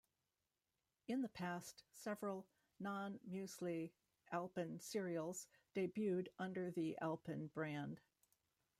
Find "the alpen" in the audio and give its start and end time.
6.71-7.51